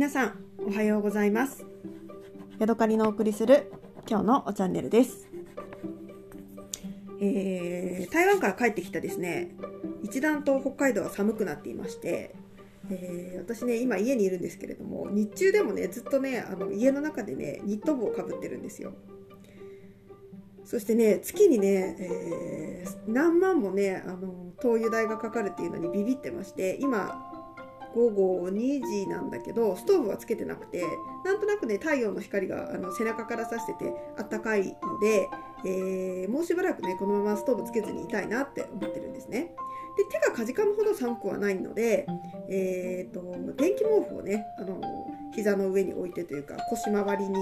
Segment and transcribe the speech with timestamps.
[0.00, 1.66] 皆さんおはようございます。
[2.58, 3.70] ヤドカリのお送りする
[4.08, 5.28] 今日のおチャンネルです、
[7.20, 9.54] えー台湾から帰ってきたですね。
[10.02, 12.34] 一段と北海道は寒くなっていまして、
[12.90, 18.94] えー私ね今家にいるんですけれども日中でもねずっとねあの家の中でねニット帽をかぶってるんですよ。
[20.64, 27.29] そしてね月にね、えー何万もねあの灯油代がかかるっていうのにビビってまして今
[27.94, 30.84] 午後2時なんだけどストーブはつけてなくて
[31.24, 35.28] なんとなくね太陽の光があの背中からさしててあったかいので、
[35.64, 39.54] えーもうしばらくねこのままストーブつけずにいたいなって思ってるんですね。
[39.96, 42.06] で手がかじかむほど寒くはないので、
[42.48, 43.20] えー、と
[43.56, 44.80] 電気毛布をねあの
[45.34, 47.38] 膝の上に置いてというか腰回りに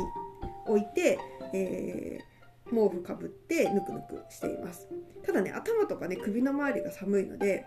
[0.67, 1.19] 置いて、
[1.53, 2.39] えー
[2.71, 4.89] 毛布かぶってぬくぬくしています
[5.25, 7.65] ただね頭とかね首の周りが寒いので、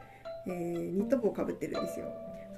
[0.48, 2.05] えーニット帽をかぶってるんですよ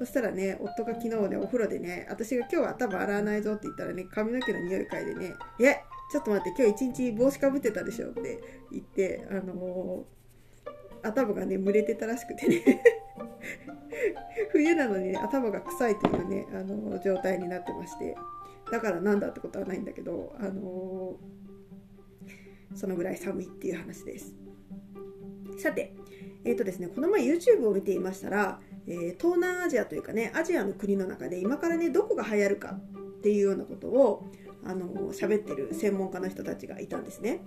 [0.03, 5.33] そしたらね夫が昨日ねお風呂でね私が今日は頭洗わないぞって言ったらね髪の毛の匂い嗅いでね
[5.63, 5.77] 「え
[6.11, 12.83] ちょっと待って今日一日帽子かぶってたでしょ」って言ってあのー頭がね蒸れてたらしくてね。
[14.51, 18.15] 冬なのに、ね、頭が臭いというね、あのー状態になってまして。
[18.71, 24.33] だからなんだってことはないんだけど、あのーそのぐらい寒いっていう話です。
[25.57, 25.93] さて
[26.45, 34.29] えーとですね、この前 YouTube を見ていましたら、えー東南アジアというかねアジアの国の中で今からねどこが流行るかっていうようなことを
[34.65, 37.45] あの喋ってる専門家の人たちがいたんですね。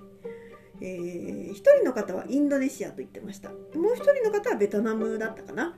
[0.81, 3.49] えー、一人の方はインドネシアと言ってました。
[3.51, 5.75] もう一人の方はベトナムだったかな？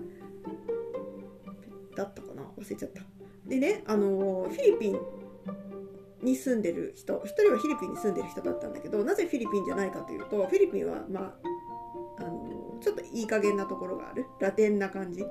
[1.95, 2.43] だったかな？
[2.59, 3.03] 忘れちゃった。
[3.47, 4.98] でねあのフィリピン
[6.22, 11.34] に住んでる人一人はフィリピンに住んでる人だったんだけどなぜフィリピンじゃないかというとフィリピンはまあ
[12.81, 14.27] ちょっといい加減なところがある。
[14.41, 15.25] ラテンな感じ。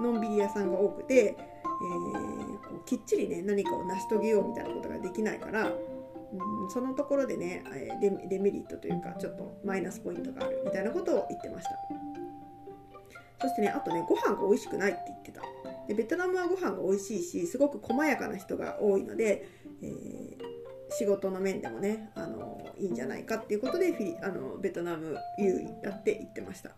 [0.00, 7.64] のんびり屋さんが多くて、えーこうきっちりね何かを成し遂げようみたいなことができないから、うん、そのところでね
[8.00, 11.70] デデメリットというかちょっとマイナスポイントがあるみたいなことを言ってました。
[13.40, 15.42] そしてねあとねご飯が美味しくないって言ってた。
[15.86, 19.48] でベトナムはご飯が美味しいしすごく細やかな人が多いので、
[19.82, 20.58] えー
[20.90, 22.47] 仕事の面でもねあの
[22.78, 26.70] いいんじゃないかっていうことでフィリあのベトナム優位だって言ってました。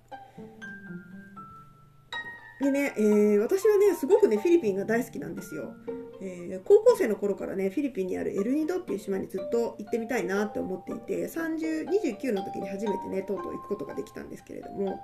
[2.60, 5.74] でね、えー私はねすごくねフィリピンが大好きなんですよ、
[6.20, 15.00] えー高校生の頃からねフィリピンにあるエルニドっていう島にずっと行ってみたいなって思っていて30 29の時に初めてねとうとう行くことができたんですけれども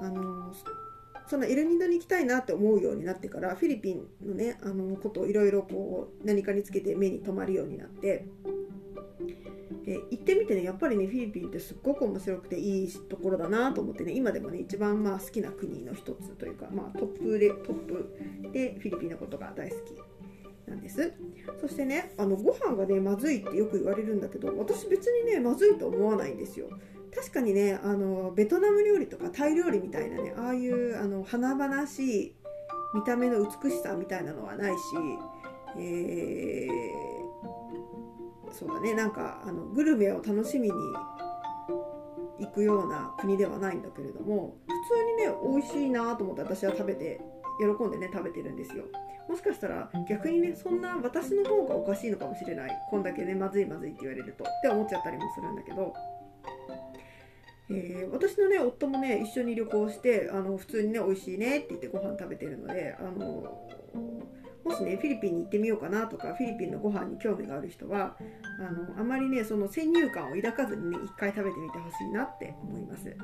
[0.00, 0.54] あの
[1.28, 8.24] そのエルニドに行きたいなって思うようになってからフィリピンのねあのことをいろいろこう何かにつけて目に留まるようになって、
[9.90, 21.14] え行ってみてねやっぱりねフィリピンってすっごく面白くていいところだなと思ってね今でもね一番まあ好きな国の一つというか、まあ、トップでトップでフィリピンのことが大好きなんです。
[21.58, 26.68] そしてねあのご飯がねまずいってよく言われるんだけど私別にねまずいと思わないんですよ。
[27.14, 32.34] 確かにねあのベトナム料理とかタイ料理みたいなねああいうあの華々しい
[32.94, 34.78] 見た目の美しさみたいなのはないし、
[35.78, 37.17] えー
[38.52, 38.94] そうだね。
[38.94, 40.74] なんかあのグルメを楽しみに
[42.40, 47.20] 行くような国ではないんだけれども普通にね美味しいなと思って私は食べて
[47.58, 48.84] 喜んでね食べてるんですよ。
[49.28, 52.70] もしかしたら逆にねそんな私の方がおかしいのかもしれない。
[52.90, 55.94] こんだけねまずいまずいって言われるとって思っちゃったりもするんだけど。
[57.70, 63.44] えー私のね夫もね一緒に旅行してあの普通にね美味しいねって言ってご飯食べてるのであの
[64.68, 68.16] もしねフィリピンに行ってみようかなとかフィリピンのご飯に興味がある人は
[68.60, 73.16] あのあまりねその先入観を抱かずにね一回食べてみてほしいなって思います。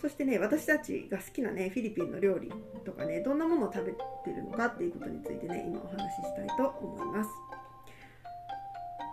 [0.00, 2.50] そしてね私たちが好きなねフィリピンの料理
[2.84, 3.98] とかねどんなものを食べて
[4.34, 7.30] るのかっていうことについてね今お話ししたいと思います。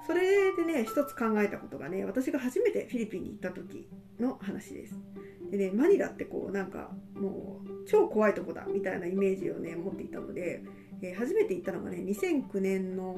[0.08, 4.96] それでね一つ考えたことがね私が初めてフィリピンに行った時の話です。
[5.50, 10.64] でねマニラってこうなんかもう超怖いとこだみたいなイメージをね持っていたので、
[11.06, 13.16] えー初めて行ったのがね2009年の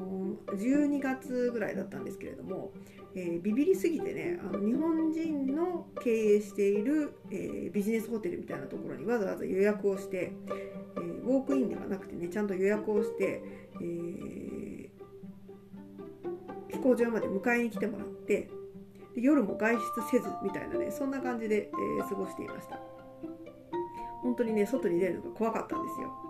[0.48, 2.72] 12月ぐらいだったんですけれども、
[3.14, 13.42] えービビりすぎてねあの日本人の経営している、えービジネスホテルみたいなところにわざわざ予約をして、えウォークインではなくてねちゃんと予約をして、
[13.80, 14.88] えー
[16.70, 18.48] 飛行場まで迎えに来てもらって
[19.16, 19.80] 夜も外出
[20.10, 22.78] せずみたいなねそんな感じで、え過ごしていました。
[24.22, 26.27] 本当にね外に出るのが怖かったんですよ。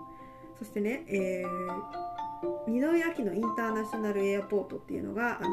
[0.59, 5.49] そしてね、えー、二宮駅のインターナショナルエアポートっていうのが、あの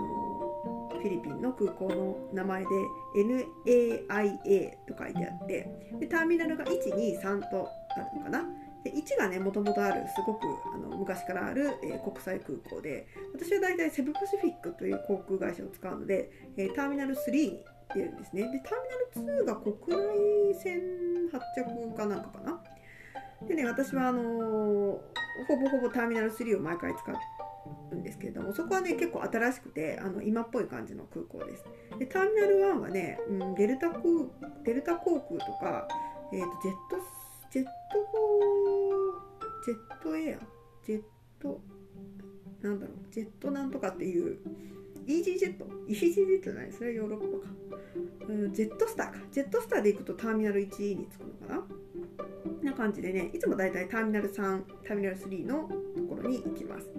[1.05, 2.67] フィリピンの空港の名前で
[3.15, 5.69] NAIA と書いてあって
[5.99, 8.43] でターミナルが123とあるのかな。
[8.83, 17.63] で1がねもともとあるすごくあの昔からある、えー、国際空港で私は大体セブパシフィックという航空会社を使うので、えー、ターミナル3に
[17.95, 18.43] 出るんですね。
[18.43, 20.81] でターミナル2が国内線
[21.31, 22.61] 発着かなんかかな。
[23.47, 25.01] でね私はあの、ほ
[25.57, 27.03] ぼほぼターミナル3を毎回使
[27.91, 31.65] うんですけれどもそこはね結構新しくてあの今っぽい感じの空港です。
[31.99, 34.31] でターミナル1はね、うん、デルタ航
[34.63, 35.87] デルタ航空とか、
[36.33, 36.97] えーと、ジェット
[37.51, 37.71] ジェット
[39.65, 40.39] ジェットエア
[40.85, 41.01] ジェッ
[41.41, 41.61] ト
[42.61, 44.39] なんだろうジェットなんとかっていう
[45.07, 47.53] イージージェットイージージェットじゃないそれはヨーロッパか、
[48.27, 49.19] うん、ジェットスターか。
[49.31, 51.74] ジェットスターで行くとターミナル1に着くのかな。
[52.65, 56.89] な感じでねいつもだいたいターミナル3ターミナル3のところに行きます。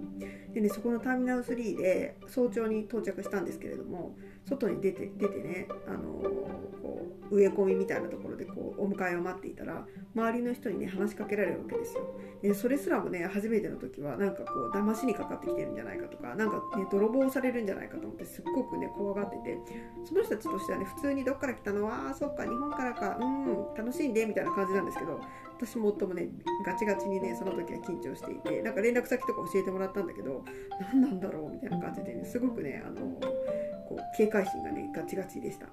[0.53, 4.15] でねそこのターミナル3で早朝に到着したんですけれども
[4.47, 6.76] 外に出て出てね、あのー、
[7.31, 9.85] 植え込みみたいなところでこうお迎えを待っていたら
[10.15, 12.01] 周りの人にね話しかけられるわけですよ。
[12.41, 19.57] でそれすらもね初めての時はなんかこう騙しにかかってきてるんじゃないかとかなんかね泥棒されるんじゃないかと思ってすっごくね怖がってて
[20.05, 21.85] その人たちとしてはね普通にどっから来たの？
[21.85, 23.17] はあそっか日本からか。
[23.19, 25.21] うん楽しんでみたいな感じなんですけど
[25.57, 26.27] 私も夫もね
[26.65, 30.43] ガチガチにねその時は緊張していてなんか連絡先とか教えてもらったんだけど
[30.93, 33.01] 何なんだろうみたいな感じでねすごくねあの
[33.87, 35.67] こう警戒心がねガチガチでした。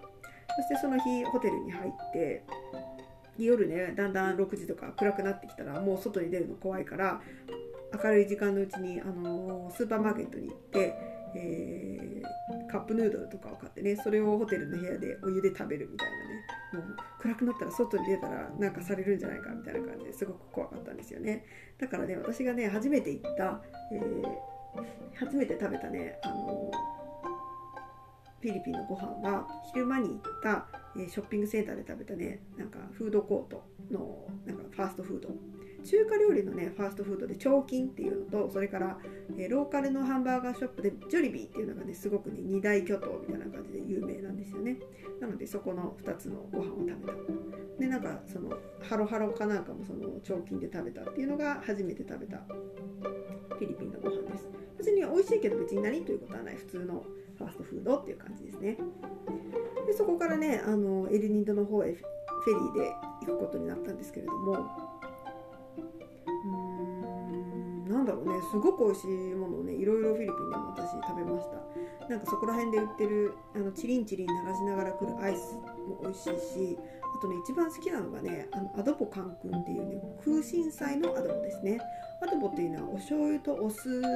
[0.56, 2.44] そしてその日ホテルに入って
[3.38, 7.20] 夜ねだんだん6時とか暗くなってきたらもう外に出るの怖いから
[8.02, 10.94] 明るい時間のうちに、あのスーパーマーケットに行って、
[11.36, 16.44] えー、カップヌードルとかを買ってねそれをホテルの部屋でお湯で食べるみたいなね。
[16.72, 21.44] もう暗くなったら外に出たらなんかされるんじゃないかみたいな感じですごく怖かったんですよね。
[21.78, 23.60] だからね私がね初めて行った、
[23.92, 26.70] えー、初めて食べたねあの
[28.44, 30.66] フィリピンのご飯は昼間に行った、
[30.98, 35.30] えショッピングセンターで食べたねなんかフードコートのなんかファーストフード。
[35.82, 38.98] 中華料理のねファーストフードで彫金っていうのとそれから、
[39.38, 44.76] えローカルのハンバーガーショップでジョリビーっていうのがねすごくね二大巨頭みたいな感じで有名なんですよね。
[45.22, 47.80] なのでそこの2つのご飯を食べた。
[47.80, 48.50] でなんかその
[48.82, 54.63] ハロハロかなんかもその彫金で食べたっていうのが初めて食べたフィリピンのご飯です。
[54.84, 56.56] 別に美味しいけど別に何ということはない。
[56.56, 57.04] 普通の
[57.38, 58.76] ファーストフードっていう感じですね。
[59.86, 62.92] でそこからねあのエルニンドの方へフェリーで
[63.22, 64.52] 行くことになったんですけれども。
[64.52, 68.34] うーんなんだろうね。
[68.50, 72.08] すごく美味しいものをねいろいろフィリピンでも私食べました。
[72.08, 75.54] なんかそこら辺で売ってるあのチリンチリン鳴らしながら来るアイス
[75.88, 76.78] も美味しいし
[77.14, 81.78] あとね一番好きなのがねあのアドボカン君っていうね空心菜のアドボですね。
[82.22, 84.06] アドボっていうのはお醤油とお酢で、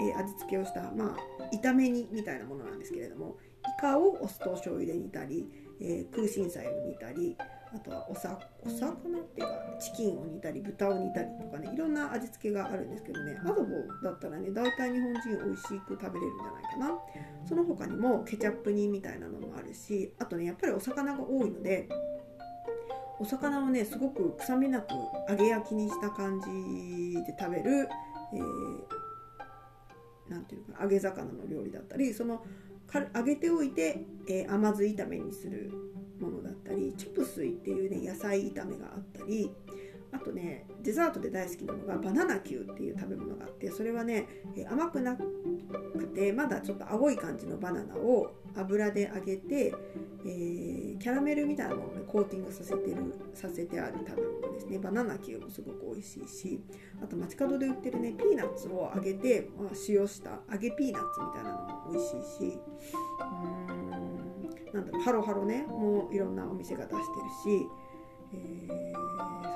[0.00, 3.36] えー、味付けをしたまあ炒め煮みたいなものなんですけれども
[3.78, 5.46] イカをお酢とお醤油で煮たり、
[5.80, 7.36] えー、空心菜を煮たり
[7.74, 13.62] あとはおさお魚っていうかチキンを煮たり豚を煮たりとかねいろんな味付けがあるんですけどねアドボ
[14.02, 16.98] だったらね大体日本人美味しく食べれるんじゃないかな。
[17.46, 21.88] その他にもケチャップ煮みたいなのもあるしあとねやっぱりお魚が多いので
[23.18, 24.90] お魚をねすごく臭みなく
[25.28, 27.88] 揚げ焼きにした感じで食べる、
[28.34, 32.44] えー、なんていうか揚げ魚の料理だったりその
[33.14, 35.72] 揚げておいて、えー、甘酢炒めにする
[36.20, 39.50] ものだったりチャプスイっていうね野菜炒めがあったり
[40.16, 44.26] あとねデザートで大好きなのがバナナキューっていう食べ物があってそれはね、
[44.70, 45.24] 甘くなく
[46.14, 49.74] てまだちょっと青い感じのバナナを油で揚げて、
[50.24, 54.78] えー、キャラメルみたいなものでコーティングさせてるさせてある食べ物ですね。
[54.78, 56.60] バナナキューもすごく美味しいし
[57.02, 62.58] あと街角で売ってるねピーナッツを揚げて、まあ、塩した揚げピーナッツみたいなのも美味しいし
[63.70, 64.16] うん
[64.72, 66.98] なんだろうハロハロねもういろんなお店が出して
[67.50, 67.68] るし、
[68.34, 68.85] えー、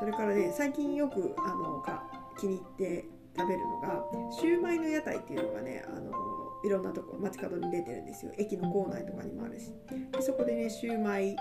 [0.00, 2.02] それからね最近よくあのか
[2.40, 3.04] 気に入って
[3.37, 4.02] 食べるのが
[4.33, 6.11] シューマイの屋台っていうのがねあの
[6.64, 8.33] いろんなとこ街角に出てるんですよ。
[8.38, 9.73] 駅の構内とかにもあるし。
[10.12, 11.37] でそこでねシューマイ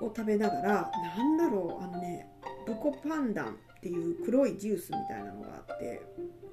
[0.00, 2.28] を食べながらなんだろうあのね
[2.66, 6.02] ブコパンダンっていう黒いジュースみたいなのがあって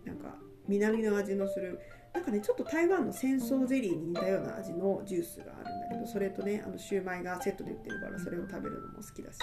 [0.05, 0.35] なんか
[0.67, 1.79] 南の味のする
[2.13, 9.39] なんかねちょっと台湾の戦争ゼリーに似たような味のジュースがあるんだけどそれとねあのシューマイがセットで売ってるからそれを食べるのも好きだし。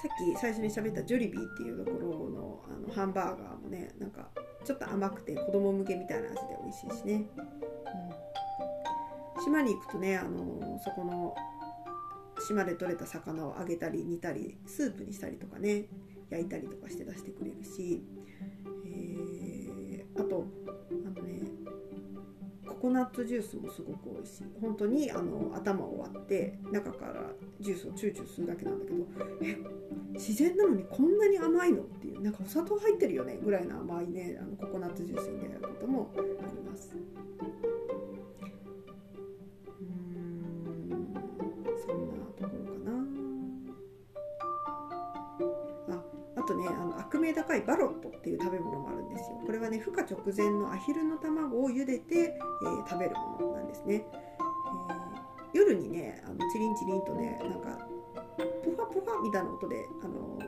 [0.00, 4.28] さっき最初に喋ったジョリビーっていうところのあのハンバーガーもねなんか
[4.64, 7.26] ちょっと甘くて子供向けみたいな味で美味しいしね、
[9.36, 11.34] うん、島に行くとねあのそこの
[12.46, 15.86] 島で採れた魚を揚げたり煮たりスープにしたりとかね
[16.30, 18.04] 焼いたりとかして出してくれるし、
[18.86, 20.46] えー、あと
[22.78, 24.44] ココナッツジュースもすごく美味しい。
[24.60, 29.04] 本当にあの頭を割って中からジュースをチューチューするだけなんだけど
[29.42, 29.58] え
[30.12, 36.94] 自然なのにこんなに甘いのっていうなんかお砂糖入ってるよねぐらいの甘いねあのココナッツジュースに出会うこともあります。
[47.28, 49.40] 名高いバロットっていう食べ物もあるんですよ。
[49.44, 57.86] これはね孵化直前のアヒルの卵を茹でて、えー、食べるものなんですね、えー、夜にねあのチリンチリンとねなんか
[58.64, 60.38] ポファポファみたいな音であの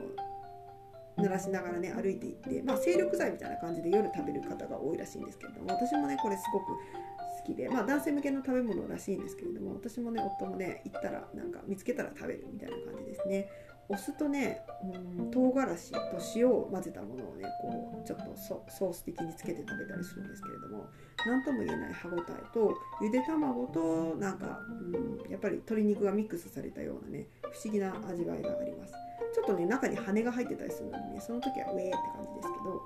[1.17, 13.49] 濡らしながらね歩いていって、まあ、精力剤みたいな感じで夜食べる方が多いらしいんですけれども私もねこれすごく好きで、まあ、男性向けの食べ物らしいんですけれども私もね夫もね行ったらなんか見つけたら食べるみたいな感じですね。
[13.91, 15.99] お酢とねうん唐辛子と
[16.35, 20.85] 塩を混ぜたものをねこうちょっとソース的につけて食べたりするんですけれども
[21.25, 28.93] 何とも言えない歯ごたえとゆで卵となんか、うん、やっぱり鶏肉がミックスされたようなね不思議な味わいがあります。
[29.33, 32.81] ちょっとね中に羽が入ってたりするのでねその時はウェーって感じですけど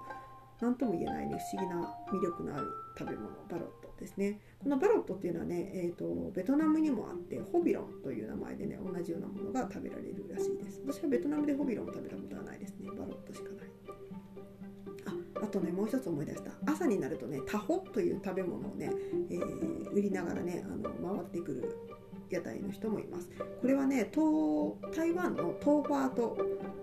[0.62, 4.39] 何とも言えないね不思議な魅力のある食べ物バロットですね。
[4.59, 10.81] このバロットっていうのはね、えーと、ベトナムにもあってホビロンという名前でね同じようなものが食べられるらしいです。
[10.85, 12.89] 私はベトナムでホビロンを食べたことはないですね。
[12.89, 13.69] バロットしかない。
[15.05, 16.51] ああとねもう一つ思い出した。
[16.65, 18.91] 朝になるとねタホという食べ物をね、
[19.29, 21.75] えー、売りながらねあの回ってくる
[22.29, 23.29] 屋台の人もいます。
[23.62, 26.38] これはね東台湾のトーファーと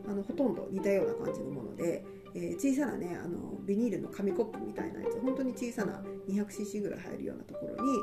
[0.09, 7.99] あのほとんど似たような感じのもので、えー、小さなねあのビニールの紙コップみたいなやつ本当に小さな 200cc ぐらい入るようなところに、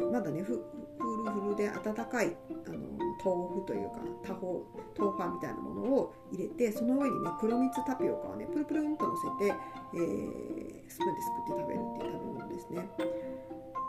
[0.00, 0.60] えー、まだねふ
[0.98, 2.78] フルフルで温かいあの
[3.24, 4.66] 豆腐というか多方
[4.98, 9.54] 豆腐みたいなものを入れてその上にね黒蜜タピオカをねプルプルンと乗せて、
[9.94, 12.88] えー、スプーンですくって食べるっていう食べ物ですね。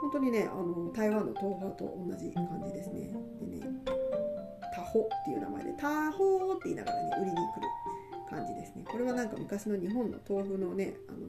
[0.02, 3.10] 本当にねあの台湾の豆腐と同じ感じですね。
[3.42, 3.66] でね
[4.76, 7.85] タホっていう名前でタホって言いながらね売りに来る。
[8.30, 8.84] 感じですね。
[8.90, 11.20] これはなんか昔の日本の豆腐のねあの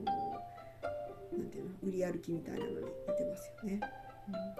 [1.38, 3.80] なんていうの売り歩きみたいなのに似てますよね。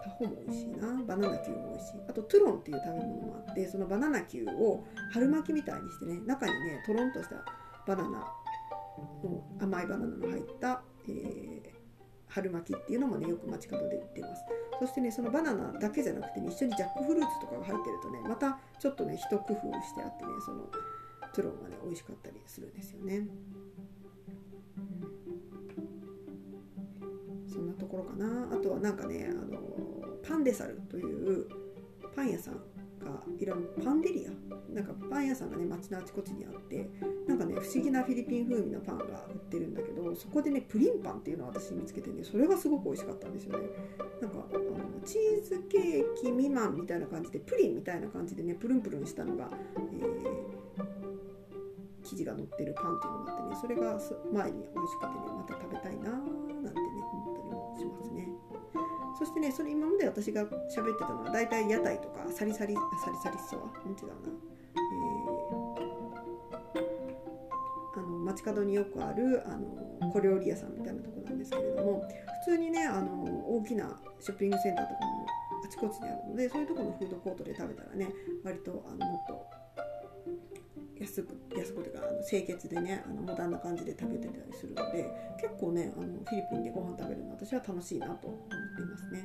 [0.03, 1.03] タホも美味しいな。
[1.05, 2.01] バナナキューも美味しい。
[2.09, 7.37] あとトゥロンっていう食べ物もあってそのバナナキューを春巻きみたいにしてね中にねとろんとした
[7.87, 8.19] バナナ
[9.25, 11.71] の甘いバナナの入った、えー、
[12.29, 14.43] 春巻きっていうのもねよく街角で売ってます。
[14.79, 20.69] そしてねそのバナナだけじゃなくて、ね、一緒にジャックフルーツとかが入ってるとねまたちょっとね一工夫してあってねその
[21.37, 23.21] トロがね美味しかったりするんですよね、う
[27.49, 28.49] ん、そんなところかな。
[28.53, 29.61] あとはなんかねあの
[30.27, 31.47] パンデサルという
[32.15, 32.61] パン屋さんが
[33.39, 34.31] いろんなパンデリア？
[34.73, 36.89] なんかパン屋さんがね街のあちこちにあって
[37.29, 43.69] なんかね不思議なフィリピン風味のパンが売ってるんだけどそこでねプリンパンっていうのを私見つけてねそれがすごく美味しかったんですよね。
[44.21, 44.61] なんかあの
[45.05, 50.36] チーズケーキ未満みたいな感じでプリンみたいな感じでねプルンプルンしたのが、えー、
[52.07, 53.99] 生地が乗ってるパンっていうのがあってねそれが
[54.33, 56.13] 前に美味しくてねまた食べたいなー
[56.63, 58.29] なんてね思ったりもしますね。
[59.19, 64.31] そしてねそれ今まで私が喋ってたのは大体屋台とかサリサリサリサリストアうん違うな、
[64.77, 72.07] えー、あの街角によくあるあの小料理屋さんみたいなとこなんですけれども
[72.45, 73.25] 普通にねあの
[73.57, 75.27] 大きなショッピングセンターとかも
[75.65, 78.13] あちこちにあるのでそういうとこのフードコートで食べたらね
[78.45, 79.47] 割とあのもっと
[81.01, 85.05] 安く安くというかあの清潔でねあのモダンな感じで食べてたりするので
[85.41, 88.41] 結構ねあのフィリピンでご飯食べるの私は楽しいなと思っ
[88.77, 89.25] ていますね。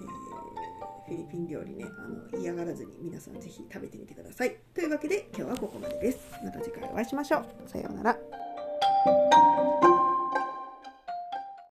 [0.00, 0.08] うん
[1.08, 4.56] えー、フィリピン料理ねあの嫌がらずに皆さん是非食べてみてください。
[4.74, 6.18] というわけで今日はここまでです。
[6.42, 7.68] また次回お会いしましょう。
[7.68, 9.91] さようなら。